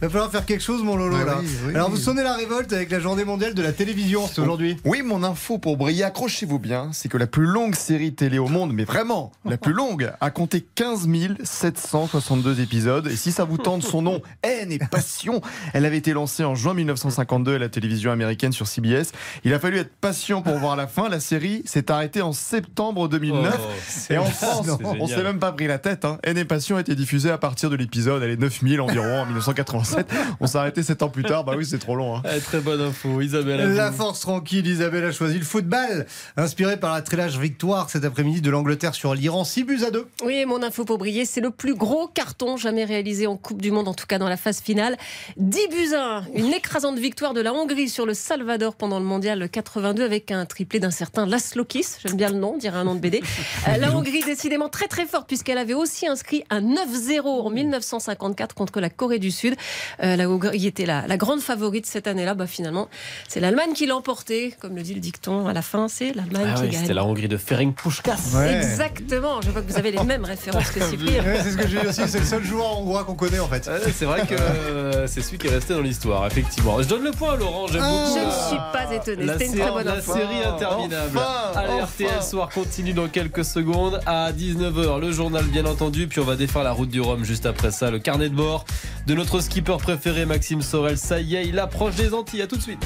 va 0.01 0.09
falloir 0.09 0.31
faire 0.31 0.45
quelque 0.45 0.63
chose, 0.63 0.83
mon 0.83 0.97
Lolo. 0.97 1.15
Ouais, 1.15 1.23
là. 1.23 1.37
oui, 1.39 1.47
oui. 1.67 1.75
Alors 1.75 1.89
vous 1.89 1.97
sonnez 1.97 2.23
la 2.23 2.33
révolte 2.33 2.73
avec 2.73 2.91
la 2.91 2.99
journée 2.99 3.23
mondiale 3.23 3.53
de 3.53 3.61
la 3.61 3.71
télévision, 3.71 4.27
c'est 4.27 4.41
aujourd'hui. 4.41 4.75
Oui, 4.83 5.01
mon 5.01 5.23
info 5.23 5.59
pour 5.59 5.77
briller, 5.77 6.03
accrochez-vous 6.03 6.59
bien, 6.59 6.89
c'est 6.91 7.07
que 7.07 7.17
la 7.17 7.27
plus 7.27 7.45
longue 7.45 7.75
série 7.75 8.13
télé 8.13 8.37
au 8.37 8.49
monde, 8.49 8.73
mais 8.73 8.83
vraiment 8.83 9.31
la 9.45 9.55
plus 9.55 9.73
longue, 9.73 10.11
a 10.19 10.29
compté 10.29 10.67
15 10.75 11.07
762 11.43 12.59
épisodes. 12.59 13.07
Et 13.07 13.15
si 13.15 13.31
ça 13.31 13.45
vous 13.45 13.57
tente, 13.57 13.83
son 13.83 14.01
nom 14.01 14.21
est 14.43 14.65
n'est 14.65 14.88
Passion. 14.89 15.41
Elle 15.73 15.85
avait 15.85 15.97
été 15.97 16.13
lancée 16.13 16.43
en 16.43 16.55
juin 16.55 16.73
1952 16.73 17.55
à 17.55 17.57
la 17.59 17.69
télévision 17.69 18.11
américaine 18.11 18.51
sur 18.51 18.67
CBS. 18.67 19.11
Il 19.43 19.53
a 19.53 19.59
fallu 19.59 19.77
être 19.77 19.91
patient 20.01 20.41
pour 20.41 20.57
voir 20.57 20.75
la 20.75 20.87
fin. 20.87 21.09
La 21.09 21.19
série 21.19 21.61
s'est 21.65 21.91
arrêtée 21.91 22.21
en 22.21 22.33
septembre 22.33 23.07
2009. 23.07 23.57
Oh, 23.59 24.13
et 24.13 24.17
en 24.17 24.25
France, 24.25 24.67
on 24.83 25.07
s'est 25.07 25.23
même 25.23 25.39
pas 25.39 25.51
pris 25.51 25.67
la 25.67 25.77
tête. 25.79 26.05
Hein. 26.05 26.17
Haine 26.23 26.37
et 26.37 26.45
Passion 26.45 26.77
a 26.77 26.81
été 26.81 26.95
diffusée 26.95 27.29
à 27.31 27.37
partir 27.37 27.69
de 27.69 27.75
l'épisode, 27.75 28.21
elle 28.23 28.31
est 28.31 28.37
9000 28.37 28.81
environ 28.81 29.21
en 29.21 29.25
1987. 29.25 30.07
On 30.39 30.47
s'est 30.47 30.57
arrêté 30.57 30.83
7 30.83 31.03
ans 31.03 31.09
plus 31.09 31.23
tard. 31.23 31.43
Bah 31.43 31.53
oui, 31.57 31.65
c'est 31.65 31.79
trop 31.79 31.95
long. 31.95 32.17
hein. 32.17 32.21
Eh, 32.35 32.39
très 32.39 32.59
bonne 32.59 32.81
info, 32.81 33.21
Isabelle. 33.21 33.75
La 33.75 33.91
force 33.91 34.21
tranquille, 34.21 34.65
Isabelle 34.67 35.05
a 35.05 35.11
choisi 35.11 35.37
le 35.37 35.45
football, 35.45 36.05
inspiré 36.37 36.77
par 36.77 36.93
la 36.93 37.01
trélage 37.01 37.37
victoire 37.37 37.89
cet 37.89 38.05
après-midi 38.05 38.41
de 38.41 38.49
l'Angleterre 38.49 38.95
sur 38.95 39.13
l'Iran, 39.13 39.43
6 39.43 39.63
buts 39.63 39.79
à 39.85 39.91
2. 39.91 40.07
Oui, 40.25 40.35
et 40.35 40.45
mon 40.45 40.61
info 40.63 40.85
pour 40.85 40.97
briller, 40.97 41.25
c'est 41.25 41.41
le 41.41 41.51
plus 41.51 41.75
gros 41.75 42.07
carton 42.07 42.57
jamais 42.57 42.85
réalisé 42.85 43.27
en 43.27 43.37
Coupe 43.37 43.61
du 43.61 43.71
Monde, 43.71 43.87
en 43.87 43.93
tout 43.93 44.05
cas 44.07 44.17
dans 44.17 44.29
la 44.29 44.37
phase 44.37 44.59
finale. 44.61 44.68
10 44.75 45.67
buts 45.69 45.95
à 45.95 46.17
1, 46.17 46.23
une 46.35 46.53
écrasante 46.53 46.99
victoire 46.99 47.33
de 47.33 47.41
la 47.41 47.53
Hongrie 47.53 47.89
sur 47.89 48.05
le 48.05 48.13
Salvador 48.13 48.75
pendant 48.75 48.99
le 48.99 49.05
mondial 49.05 49.49
82 49.49 50.03
avec 50.03 50.31
un 50.31 50.45
triplé 50.45 50.79
d'un 50.79 50.91
certain 50.91 51.25
Laszlo 51.25 51.65
Kiss, 51.65 51.97
j'aime 52.05 52.15
bien 52.17 52.29
le 52.29 52.37
nom, 52.37 52.55
dirait 52.57 52.77
un 52.77 52.83
nom 52.83 52.95
de 52.95 52.99
BD. 52.99 53.21
Euh, 53.67 53.75
la 53.77 53.93
Hongrie 53.93 54.23
décidément 54.23 54.69
très 54.69 54.87
très 54.87 55.05
forte 55.05 55.27
puisqu'elle 55.27 55.57
avait 55.57 55.73
aussi 55.73 56.07
inscrit 56.07 56.43
un 56.49 56.61
9-0 56.61 57.21
en 57.25 57.49
1954 57.49 58.55
contre 58.55 58.79
la 58.79 58.89
Corée 58.89 59.19
du 59.19 59.31
Sud. 59.31 59.55
Euh, 60.01 60.15
la 60.15 60.29
Hongrie 60.29 60.65
était 60.65 60.85
la, 60.85 61.05
la 61.07 61.17
grande 61.17 61.41
favorite 61.41 61.85
cette 61.85 62.07
année-là, 62.07 62.35
bah, 62.35 62.47
finalement 62.47 62.87
c'est 63.27 63.39
l'Allemagne 63.39 63.73
qui 63.73 63.85
l'a 63.85 63.95
emporté, 63.97 64.55
comme 64.59 64.75
le 64.75 64.81
dit 64.81 64.93
le 64.93 65.01
dicton 65.01 65.47
à 65.47 65.53
la 65.53 65.61
fin, 65.61 65.87
c'est 65.87 66.13
l'Allemagne 66.13 66.51
Ah 66.51 66.55
qui 66.55 66.61
oui, 66.63 66.69
gagne. 66.69 66.81
c'était 66.81 66.93
la 66.93 67.03
Hongrie 67.05 67.27
de 67.27 67.37
Ferenc 67.37 67.73
Puskas. 67.75 68.17
Exactement, 68.49 69.41
je 69.41 69.49
vois 69.51 69.61
que 69.61 69.71
vous 69.71 69.77
avez 69.77 69.91
les 69.91 70.03
mêmes 70.03 70.25
références 70.25 70.71
que 70.71 70.79
Cyprien. 70.89 71.23
Ouais, 71.23 71.39
c'est 71.43 71.51
ce 71.51 71.57
que 71.57 71.67
j'ai 71.67 71.79
dit 71.81 71.87
aussi, 71.87 72.01
c'est 72.07 72.19
le 72.19 72.25
seul 72.25 72.43
joueur 72.43 72.79
hongrois 72.79 73.03
qu'on 73.03 73.15
connaît 73.15 73.39
en 73.39 73.47
fait. 73.47 73.67
Ouais, 73.67 73.91
c'est 73.93 74.05
vrai 74.05 74.21
que 74.25 74.35
euh, 74.59 75.07
c'est 75.07 75.21
celui 75.21 75.37
qui 75.37 75.47
est 75.47 75.51
resté 75.51 75.73
dans 75.73 75.81
l'histoire, 75.81 76.25
effectivement. 76.27 76.81
Je 76.81 76.87
donne 76.87 77.03
le 77.03 77.11
point 77.11 77.33
à 77.33 77.35
Laurent, 77.37 77.67
j'aime 77.67 77.81
beaucoup. 77.81 78.15
Je 78.19 78.25
ne 78.25 78.31
suis 78.49 78.57
pas 78.73 78.93
étonnée, 78.93 79.25
La, 79.25 79.33
c'était 79.33 79.45
une 79.47 79.59
très 79.59 79.71
bonne 79.71 79.85
la 79.85 79.93
info. 79.93 80.13
série 80.13 80.43
interminable. 80.45 81.17
Enfin, 81.17 81.59
Allez, 81.59 81.73
enfin. 81.81 81.85
RTL 82.05 82.23
Soir 82.23 82.49
continue 82.49 82.93
dans 82.93 83.07
quelques 83.07 83.45
secondes. 83.45 83.99
À 84.05 84.31
19h, 84.31 84.99
le 84.99 85.11
journal, 85.11 85.45
bien 85.45 85.65
entendu. 85.65 86.07
Puis 86.07 86.19
on 86.19 86.25
va 86.25 86.35
défaire 86.35 86.63
la 86.63 86.71
route 86.71 86.89
du 86.89 87.01
Rhum 87.01 87.23
juste 87.23 87.45
après 87.45 87.71
ça. 87.71 87.89
Le 87.91 87.99
carnet 87.99 88.29
de 88.29 88.35
bord 88.35 88.65
de 89.07 89.13
notre 89.13 89.39
skipper 89.39 89.77
préféré, 89.77 90.25
Maxime 90.25 90.61
Sorel. 90.61 90.97
Ça 90.97 91.19
y 91.19 91.35
est, 91.35 91.47
il 91.47 91.57
approche 91.59 91.95
des 91.95 92.13
Antilles. 92.13 92.41
À 92.41 92.47
tout 92.47 92.57
de 92.57 92.61
suite. 92.61 92.83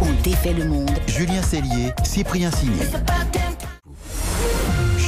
On 0.00 0.22
défait 0.22 0.52
le 0.54 0.64
monde. 0.64 0.90
Julien 1.06 1.42
Cellier, 1.42 1.92
Cyprien 2.04 2.50
Signé. 2.50 2.82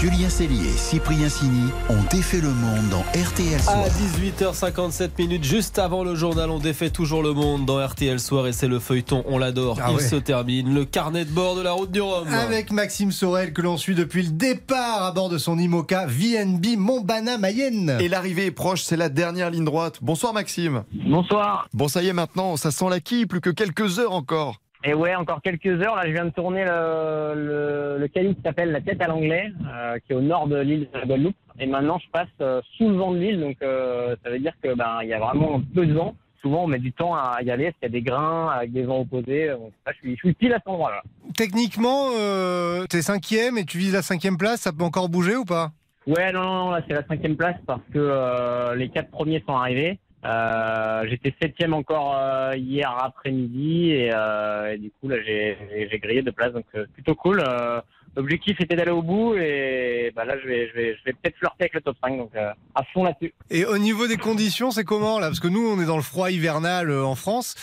Julien 0.00 0.30
Cellier, 0.30 0.71
Cyprien 0.78 1.28
Sini 1.28 1.69
ont 1.90 2.02
défait 2.11 2.40
le 2.40 2.49
monde 2.49 2.88
dans 2.90 3.02
RTL 3.21 3.61
Soir. 3.61 3.80
À 3.85 3.88
18h57 3.88 5.11
minutes, 5.19 5.45
juste 5.45 5.78
avant 5.78 6.04
le 6.04 6.14
journal, 6.14 6.49
on 6.49 6.59
défait 6.59 6.88
toujours 6.88 7.23
le 7.23 7.35
monde 7.35 7.66
dans 7.66 7.87
RTL 7.87 8.19
Soir 8.19 8.47
et 8.47 8.52
c'est 8.54 8.66
le 8.66 8.78
feuilleton, 8.78 9.23
on 9.26 9.37
l'adore. 9.37 9.78
Ah 9.83 9.88
Il 9.90 9.97
ouais. 9.97 10.02
se 10.02 10.16
termine, 10.16 10.73
le 10.73 10.87
carnet 10.87 11.26
de 11.26 11.30
bord 11.30 11.54
de 11.54 11.61
la 11.61 11.73
route 11.73 11.90
du 11.90 12.00
Rhum. 12.00 12.26
Avec 12.33 12.73
Maxime 12.73 13.12
Sorel 13.12 13.52
que 13.52 13.61
l'on 13.61 13.76
suit 13.76 13.95
depuis 13.95 14.23
le 14.23 14.30
départ 14.30 15.02
à 15.02 15.12
bord 15.12 15.28
de 15.28 15.37
son 15.37 15.59
IMOCA 15.59 16.07
VNB 16.07 16.78
Montbana 16.78 17.37
Mayenne. 17.37 17.99
Et 18.00 18.09
l'arrivée 18.09 18.47
est 18.47 18.52
proche, 18.52 18.83
c'est 18.83 18.97
la 18.97 19.11
dernière 19.11 19.50
ligne 19.50 19.66
droite. 19.66 19.99
Bonsoir 20.00 20.33
Maxime. 20.33 20.85
Bonsoir. 20.95 21.69
Bon, 21.75 21.88
ça 21.88 22.02
y 22.02 22.09
est 22.09 22.14
maintenant, 22.14 22.57
ça 22.57 22.71
sent 22.71 22.88
la 22.88 23.00
quille, 23.00 23.26
plus 23.26 23.42
que 23.42 23.50
quelques 23.50 23.99
heures 23.99 24.12
encore. 24.12 24.61
Et 24.82 24.94
ouais, 24.94 25.14
encore 25.14 25.42
quelques 25.42 25.66
heures. 25.66 25.96
Là, 25.96 26.02
je 26.06 26.12
viens 26.12 26.25
de 26.25 26.30
tourner 26.30 26.64
le, 26.64 27.34
le, 27.34 27.99
le 27.99 28.08
calice 28.08 28.34
qui 28.37 28.42
s'appelle 28.42 28.72
la 28.72 28.80
tête 28.80 29.02
à 29.02 29.08
l'anglais, 29.08 29.52
euh, 29.68 29.99
qui 29.99 30.12
est 30.12 30.16
au 30.16 30.22
nord 30.22 30.46
de 30.46 30.56
l'île 30.56 30.88
de 30.92 30.99
la 30.99 31.04
Guadeloupe. 31.04 31.37
Et 31.58 31.66
maintenant, 31.66 31.99
je 31.99 32.10
passe 32.10 32.28
euh, 32.40 32.62
sous 32.76 32.88
le 32.88 32.96
vent 32.96 33.12
de 33.12 33.18
l'île, 33.18 33.40
donc 33.40 33.56
euh, 33.62 34.16
ça 34.25 34.30
veut 34.30 34.38
dire 34.38 34.54
que 34.62 34.75
ben 34.75 35.00
il 35.02 35.08
y 35.08 35.12
a 35.12 35.18
vraiment 35.18 35.60
peu 35.75 35.84
de 35.84 35.92
vent. 35.92 36.14
Souvent, 36.40 36.64
on 36.64 36.66
met 36.68 36.78
du 36.78 36.90
temps 36.92 37.14
à 37.14 37.42
y 37.42 37.50
aller 37.50 37.64
parce 37.64 37.76
qu'il 37.80 37.88
y 37.88 37.99
a 37.99 38.00
des 38.00 38.02
grains 38.02 38.49
avec 38.49 38.72
des 38.72 38.84
vents 38.84 39.00
opposés. 39.00 39.50
Donc, 39.50 39.72
là, 39.84 39.92
je 39.92 39.99
suis, 39.99 40.12
je 40.12 40.20
suis 40.20 40.32
pile 40.32 40.54
à 40.54 40.56
cet 40.56 40.68
endroit-là. 40.68 41.02
Techniquement, 41.37 42.08
euh, 42.18 42.87
t'es 42.87 43.02
cinquième 43.02 43.58
et 43.58 43.66
tu 43.66 43.76
vises 43.76 43.92
la 43.92 44.00
cinquième 44.00 44.38
place, 44.38 44.62
ça 44.62 44.72
peut 44.72 44.84
encore 44.84 45.10
bouger 45.10 45.37
ou 45.37 45.44
pas? 45.44 45.72
Ouais, 46.06 46.32
non, 46.32 46.42
non, 46.42 46.54
non, 46.64 46.70
là, 46.70 46.80
c'est 46.88 46.94
la 46.94 47.06
cinquième 47.06 47.37
place 47.37 47.56
parce 47.66 47.82
que 47.92 47.99
euh, 47.99 48.75
les 48.75 48.88
quatre 48.88 49.10
premiers 49.10 49.44
sont 49.46 49.54
arrivés. 49.54 49.99
Euh, 50.24 51.04
J'étais 51.08 51.34
septième 51.40 51.72
encore 51.74 52.14
euh, 52.16 52.52
hier 52.56 52.90
après-midi 53.02 53.90
et, 53.92 54.10
euh, 54.14 54.74
et 54.74 54.78
du 54.78 54.90
coup 54.90 55.08
là 55.08 55.16
j'ai 55.22 55.98
grillé 56.02 56.22
de 56.22 56.30
place 56.30 56.52
donc 56.52 56.66
euh, 56.74 56.86
plutôt 56.94 57.14
cool. 57.14 57.42
Euh, 57.46 57.80
L'objectif 58.16 58.60
était 58.60 58.74
d'aller 58.74 58.90
au 58.90 59.02
bout 59.02 59.34
et 59.36 60.12
bah, 60.16 60.24
là 60.24 60.34
je 60.42 60.46
vais 60.48 60.68
je 60.68 60.74
vais 60.74 60.96
je 60.96 61.04
vais 61.04 61.12
peut-être 61.12 61.36
flirter 61.36 61.56
avec 61.60 61.74
le 61.74 61.80
top 61.80 61.96
5 62.02 62.18
donc 62.18 62.30
euh, 62.34 62.50
à 62.74 62.82
fond 62.92 63.04
là-dessus. 63.04 63.32
Et 63.50 63.64
au 63.64 63.78
niveau 63.78 64.08
des 64.08 64.16
conditions, 64.16 64.72
c'est 64.72 64.82
comment 64.82 65.20
là? 65.20 65.28
Parce 65.28 65.38
que 65.38 65.46
nous, 65.46 65.64
on 65.64 65.80
est 65.80 65.86
dans 65.86 65.94
le 65.96 66.02
froid 66.02 66.28
hivernal 66.28 66.90
euh, 66.90 67.04
en 67.04 67.14
France. 67.14 67.54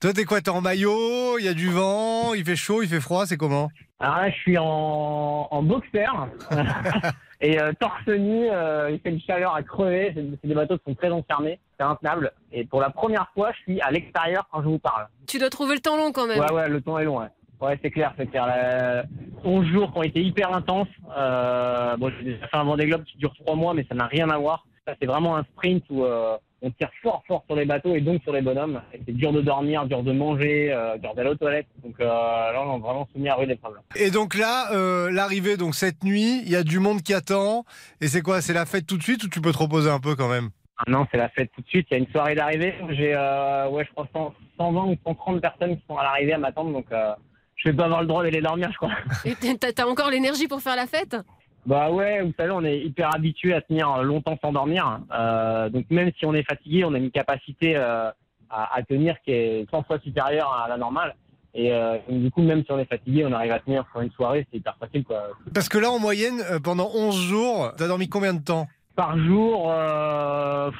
Toi, 0.00 0.12
t'es 0.12 0.24
quoi? 0.24 0.40
T'es 0.40 0.50
en 0.50 0.60
maillot, 0.60 1.38
il 1.40 1.44
y 1.44 1.48
a 1.48 1.54
du 1.54 1.68
vent, 1.70 2.34
il 2.34 2.44
fait 2.44 2.54
chaud, 2.54 2.82
il 2.84 2.88
fait 2.88 3.00
froid, 3.00 3.26
c'est 3.26 3.36
comment? 3.36 3.68
Alors 3.98 4.16
là 4.18 4.30
je 4.30 4.36
suis 4.36 4.56
en, 4.58 5.48
en 5.50 5.62
boxer. 5.64 6.06
Et 7.40 7.60
euh, 7.60 7.72
torse 7.78 8.06
nu, 8.06 8.48
euh, 8.48 8.90
il 8.92 9.00
fait 9.00 9.10
une 9.10 9.20
chaleur 9.20 9.54
à 9.54 9.62
crever. 9.62 10.12
C'est 10.14 10.46
des 10.48 10.54
bateaux 10.54 10.78
qui 10.78 10.84
sont 10.84 10.94
très 10.94 11.10
enfermés, 11.10 11.58
c'est 11.78 11.84
intenable. 11.84 12.32
Et 12.52 12.64
pour 12.64 12.80
la 12.80 12.90
première 12.90 13.28
fois 13.34 13.52
je 13.52 13.62
suis 13.62 13.80
à 13.80 13.90
l'extérieur 13.90 14.48
quand 14.52 14.62
je 14.62 14.68
vous 14.68 14.78
parle. 14.78 15.06
Tu 15.26 15.38
dois 15.38 15.50
trouver 15.50 15.74
le 15.74 15.80
temps 15.80 15.96
long 15.96 16.12
quand 16.12 16.26
même. 16.26 16.38
Ouais, 16.40 16.52
ouais, 16.52 16.68
le 16.68 16.80
temps 16.80 16.98
est 16.98 17.04
long, 17.04 17.20
ouais. 17.20 17.26
Ouais, 17.60 17.78
c'est 17.82 17.90
clair, 17.90 18.12
c'est 18.18 18.26
clair. 18.26 18.46
La- 18.46 19.04
11 19.42 19.66
jours 19.68 19.90
qui 19.92 19.98
ont 19.98 20.02
été 20.02 20.20
hyper 20.22 20.54
intenses. 20.54 20.88
Euh, 21.16 21.96
bon, 21.96 22.10
j'ai 22.18 22.32
déjà 22.34 22.46
fait 22.48 22.56
un 22.56 22.64
Vendée 22.64 22.86
Globe 22.86 23.04
qui 23.04 23.16
dure 23.16 23.32
3 23.40 23.54
mois, 23.56 23.72
mais 23.74 23.86
ça 23.88 23.94
n'a 23.94 24.06
rien 24.06 24.28
à 24.28 24.36
voir. 24.36 24.66
Ça, 24.86 24.94
c'est 25.00 25.06
vraiment 25.06 25.36
un 25.36 25.42
sprint 25.44 25.82
où 25.88 26.04
euh, 26.04 26.36
on 26.62 26.70
tire 26.70 26.90
fort, 27.02 27.22
fort 27.26 27.44
sur 27.46 27.56
les 27.56 27.64
bateaux 27.64 27.94
et 27.94 28.00
donc 28.02 28.22
sur 28.22 28.32
les 28.32 28.42
bonhommes. 28.42 28.80
Et 28.92 29.00
C'est 29.06 29.12
dur 29.12 29.32
de 29.32 29.40
dormir, 29.40 29.86
dur 29.86 30.02
de 30.02 30.12
manger, 30.12 30.70
euh, 30.72 30.98
dur 30.98 31.14
d'aller 31.14 31.30
aux 31.30 31.34
toilettes. 31.34 31.66
Donc 31.82 31.94
euh, 31.98 32.04
là, 32.04 32.62
on 32.62 32.74
a 32.76 32.78
vraiment 32.78 33.08
soumis 33.12 33.28
à 33.30 33.34
rude 33.36 33.50
épreuve. 33.50 33.74
Et 33.96 34.10
donc 34.10 34.34
là, 34.36 34.72
euh, 34.72 35.10
l'arrivée, 35.10 35.56
donc 35.56 35.74
cette 35.74 36.04
nuit, 36.04 36.42
il 36.44 36.50
y 36.50 36.56
a 36.56 36.62
du 36.62 36.78
monde 36.78 37.02
qui 37.02 37.14
attend. 37.14 37.64
Et 38.02 38.08
c'est 38.08 38.20
quoi? 38.22 38.40
C'est 38.42 38.52
la 38.52 38.66
fête 38.66 38.86
tout 38.86 38.98
de 38.98 39.02
suite 39.02 39.24
ou 39.24 39.28
tu 39.28 39.40
peux 39.40 39.52
te 39.52 39.58
reposer 39.58 39.90
un 39.90 40.00
peu 40.00 40.14
quand 40.14 40.28
même? 40.28 40.50
Ah 40.78 40.84
non, 40.88 41.06
c'est 41.10 41.16
la 41.16 41.28
fête 41.30 41.50
tout 41.54 41.62
de 41.62 41.68
suite. 41.68 41.86
Il 41.90 41.94
y 41.94 41.96
a 41.96 41.98
une 42.00 42.08
soirée 42.10 42.34
d'arrivée. 42.34 42.74
J'ai, 42.90 43.14
euh, 43.14 43.68
ouais, 43.70 43.84
je 43.84 43.90
crois 43.92 44.06
100, 44.12 44.34
120 44.58 44.84
ou 44.84 44.96
130 45.06 45.40
personnes 45.40 45.76
qui 45.76 45.82
sont 45.88 45.96
à 45.96 46.02
l'arrivée 46.04 46.34
à 46.34 46.38
m'attendre. 46.38 46.72
Donc, 46.72 46.86
euh, 46.92 47.12
je 47.56 47.70
vais 47.70 47.76
pas 47.76 47.84
avoir 47.86 48.02
le 48.02 48.06
droit 48.06 48.22
d'aller 48.22 48.42
dormir, 48.42 48.70
je 48.72 48.76
crois. 48.76 48.90
Et 49.24 49.34
t'as- 49.58 49.72
T'as 49.72 49.86
encore 49.86 50.10
l'énergie 50.10 50.46
pour 50.48 50.60
faire 50.60 50.76
la 50.76 50.86
fête? 50.86 51.16
Bah 51.64 51.90
ouais, 51.90 52.20
vous 52.22 52.32
savez, 52.36 52.52
on 52.52 52.62
est 52.64 52.78
hyper 52.78 53.12
habitué 53.14 53.52
à 53.54 53.60
tenir 53.60 54.02
longtemps 54.02 54.38
sans 54.40 54.52
dormir. 54.52 55.00
Euh, 55.12 55.68
donc 55.70 55.86
même 55.90 56.12
si 56.18 56.24
on 56.26 56.34
est 56.34 56.44
fatigué, 56.48 56.84
on 56.84 56.94
a 56.94 56.98
une 56.98 57.10
capacité 57.10 57.74
euh, 57.74 58.10
à, 58.50 58.76
à 58.76 58.82
tenir 58.82 59.16
qui 59.24 59.32
est 59.32 59.66
100 59.70 59.82
fois 59.84 59.98
supérieure 59.98 60.52
à 60.52 60.68
la 60.68 60.76
normale. 60.76 61.16
Et 61.54 61.72
euh, 61.72 61.96
donc, 62.08 62.20
du 62.22 62.30
coup, 62.30 62.42
même 62.42 62.62
si 62.64 62.70
on 62.70 62.78
est 62.78 62.84
fatigué, 62.84 63.24
on 63.26 63.32
arrive 63.32 63.50
à 63.52 63.58
tenir 63.60 63.84
sur 63.90 64.02
une 64.02 64.10
soirée, 64.12 64.46
c'est 64.52 64.58
hyper 64.58 64.76
facile 64.78 65.02
quoi. 65.04 65.30
Parce 65.54 65.68
que 65.70 65.78
là, 65.78 65.90
en 65.90 65.98
moyenne, 65.98 66.42
pendant 66.62 66.90
11 66.94 67.16
jours, 67.18 67.72
t'as 67.78 67.88
dormi 67.88 68.08
combien 68.10 68.34
de 68.34 68.44
temps? 68.44 68.68
Par 68.96 69.18
jour, 69.18 69.70
euh, 69.70 70.70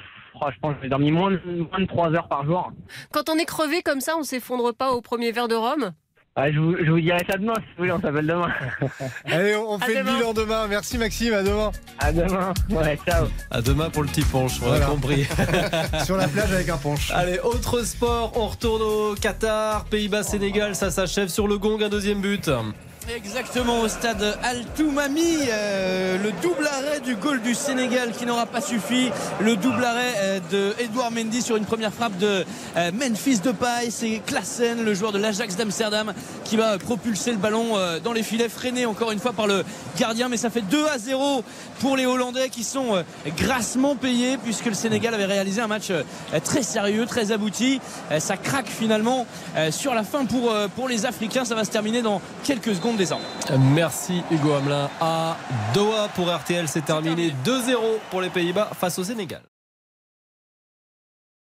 oh, 0.41 0.47
je 0.51 0.59
pense 0.61 0.75
que 0.77 0.83
j'ai 0.83 0.89
dormi 0.89 1.11
moins 1.11 1.31
de, 1.33 1.41
moins 1.71 1.81
de 1.81 1.87
3 1.87 2.15
heures 2.15 2.29
par 2.29 2.45
jour. 2.47 2.73
Quand 3.13 3.29
on 3.29 3.37
est 3.37 3.45
crevé 3.45 3.83
comme 3.83 4.01
ça, 4.01 4.15
on 4.19 4.23
s'effondre 4.23 4.75
pas 4.75 4.93
au 4.93 5.03
premier 5.03 5.33
verre 5.33 5.49
de 5.49 5.55
rhum? 5.55 5.93
Ouais, 6.39 6.53
je, 6.53 6.59
vous, 6.59 6.77
je 6.85 6.91
vous 6.91 7.01
dirai 7.01 7.19
ça 7.31 7.39
demain, 7.39 7.55
si 7.57 7.63
vous 7.63 7.75
voulez, 7.79 7.93
on 7.93 8.01
s'appelle 8.01 8.27
demain. 8.27 8.49
Allez, 9.27 9.57
on 9.57 9.79
fait 9.79 9.95
le 9.95 10.01
demain. 10.01 10.17
bilan 10.19 10.33
demain. 10.35 10.67
Merci 10.67 10.99
Maxime, 10.99 11.33
à 11.33 11.43
demain. 11.43 11.71
À 11.99 12.13
demain. 12.13 12.53
Ouais, 12.71 12.99
ciao. 13.09 13.27
À 13.51 13.63
demain 13.63 13.89
pour 13.89 14.03
le 14.03 14.09
petit 14.09 14.21
punch, 14.23 14.61
on 14.63 14.67
Voilà. 14.67 14.87
a 14.87 14.89
compris. 14.91 15.25
Sur 16.05 16.19
la 16.19 16.29
plage 16.29 16.53
avec 16.53 16.69
un 16.69 16.77
punch. 16.77 17.11
Allez, 17.13 17.39
autre 17.39 17.81
sport, 17.85 18.33
on 18.37 18.49
retourne 18.49 18.83
au 18.83 19.15
Qatar, 19.15 19.87
Pays-Bas-Sénégal, 19.87 20.75
ça 20.75 20.91
s'achève 20.91 21.29
sur 21.29 21.49
le 21.49 21.57
gong, 21.57 21.83
un 21.83 21.89
deuxième 21.89 22.21
but. 22.21 22.51
Exactement 23.15 23.81
au 23.81 23.89
stade 23.89 24.37
Al-Toumami, 24.43 25.37
euh, 25.49 26.19
le 26.19 26.33
double 26.43 26.67
arrêt 26.67 26.99
du 26.99 27.15
goal 27.15 27.41
du 27.41 27.55
Sénégal 27.55 28.11
qui 28.11 28.27
n'aura 28.27 28.47
pas 28.47 28.61
suffi, 28.61 29.11
le 29.41 29.55
double 29.55 29.85
arrêt 29.85 30.15
euh, 30.17 30.41
de 30.51 30.75
Edouard 30.83 31.13
Mendy 31.13 31.41
sur 31.41 31.57
une 31.57 31.65
première 31.65 31.93
frappe 31.93 32.19
de 32.19 32.45
euh, 32.77 32.91
Memphis 32.93 33.39
Depay, 33.39 33.91
c'est 33.91 34.21
Klassen, 34.27 34.85
le 34.85 34.93
joueur 34.93 35.13
de 35.13 35.19
l'Ajax 35.19 35.55
d'Amsterdam 35.57 36.13
qui 36.45 36.57
va 36.57 36.79
propulser 36.79 37.31
le 37.31 37.37
ballon 37.37 37.77
euh, 37.77 38.01
dans 38.01 38.13
les 38.13 38.25
filets, 38.25 38.49
freiné 38.49 38.87
encore 38.87 39.13
une 39.13 39.21
fois 39.21 39.33
par 39.33 39.47
le 39.47 39.65
gardien, 39.97 40.29
mais 40.29 40.37
ça 40.37 40.51
fait 40.51 40.63
2 40.63 40.87
à 40.89 40.99
0 40.99 41.45
pour 41.79 41.97
les 41.97 42.07
Hollandais 42.07 42.49
qui 42.49 42.65
sont 42.65 42.97
euh, 42.97 43.03
grassement 43.37 43.95
payés 43.95 44.37
puisque 44.37 44.67
le 44.67 44.75
Sénégal 44.75 45.15
avait 45.15 45.27
réalisé 45.27 45.61
un 45.61 45.69
match 45.69 45.93
très 46.45 46.63
sérieux, 46.63 47.07
très 47.07 47.31
abouti. 47.31 47.81
Ça 48.19 48.37
craque 48.37 48.69
finalement 48.69 49.27
sur 49.71 49.95
la 49.95 50.03
fin 50.03 50.25
pour, 50.25 50.53
pour 50.75 50.89
les 50.89 51.07
Africains, 51.07 51.45
ça 51.45 51.55
va 51.55 51.65
se 51.65 51.71
terminer 51.71 52.03
dans 52.03 52.21
quelques 52.45 52.75
secondes 52.75 52.96
désormais. 52.97 53.25
Merci 53.75 54.23
Hugo 54.31 54.53
Hamelin 54.55 54.89
à 55.01 55.37
Doha 55.75 56.09
pour 56.15 56.35
RTL, 56.35 56.69
c'est 56.69 56.85
terminé 56.85 57.33
2-0 57.45 57.77
pour 58.11 58.21
les 58.21 58.31
Pays-Bas 58.31 58.71
face 58.79 58.99
au 58.99 59.05
Sénégal. 59.05 59.43